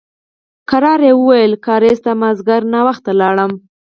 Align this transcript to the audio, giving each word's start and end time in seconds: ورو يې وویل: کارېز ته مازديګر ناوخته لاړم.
ورو 0.69 0.93
يې 1.07 1.11
وویل: 1.17 1.53
کارېز 1.65 1.97
ته 2.05 2.11
مازديګر 2.21 2.61
ناوخته 2.73 3.11
لاړم. 3.21 3.51